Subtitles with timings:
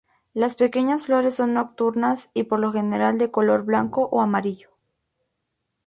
[0.33, 4.71] Las pequeñas flores son nocturnas y por lo general de color blanco o amarillo.